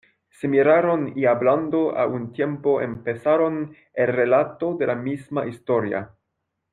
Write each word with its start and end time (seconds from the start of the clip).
se 0.31 0.47
miraron, 0.47 1.13
y 1.15 1.25
hablando 1.25 1.95
a 1.95 2.07
un 2.07 2.33
tiempo 2.33 2.81
empezaron 2.81 3.75
el 3.93 4.07
relato 4.07 4.73
de 4.75 4.87
la 4.87 4.95
misma 4.95 5.45
historia: 5.45 6.15